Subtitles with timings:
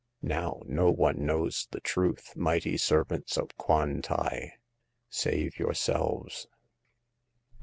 [0.23, 4.53] Now, no one knows the truth, mighty servants of Kwan tai,
[5.11, 6.47] save yourselves.